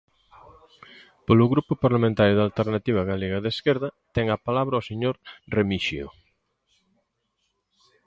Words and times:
Polo 1.27 1.49
Grupo 1.53 1.73
Parlamentario 1.85 2.37
da 2.37 2.47
Alternativa 2.49 3.01
Galega 3.11 3.39
de 3.43 3.49
Esquerda, 3.55 3.89
ten 4.15 4.25
a 4.29 4.41
palabra 4.47 4.81
o 4.81 4.87
señor 4.89 5.15
Remixio. 5.55 6.07